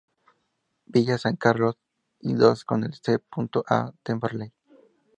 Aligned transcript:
Villa 0.87 1.19
San 1.19 1.35
Carlos 1.35 1.75
y 2.21 2.33
dos 2.33 2.65
con 2.65 2.83
el 2.83 2.95
C. 2.95 3.19
A. 3.69 3.91
Temperley. 4.01 4.51